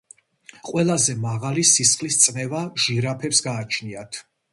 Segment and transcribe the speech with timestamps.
[0.69, 4.19] ყველაზე მაღალი სისხლის წნევა ჟირაფებს გააჩნიათ